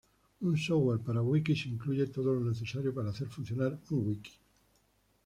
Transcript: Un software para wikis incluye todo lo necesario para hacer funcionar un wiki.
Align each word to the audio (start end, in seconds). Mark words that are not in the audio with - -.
Un 0.47 0.57
software 0.57 0.97
para 1.05 1.21
wikis 1.21 1.67
incluye 1.67 2.07
todo 2.07 2.33
lo 2.33 2.49
necesario 2.49 2.91
para 2.91 3.11
hacer 3.11 3.27
funcionar 3.27 3.77
un 3.91 4.07
wiki. 4.07 4.31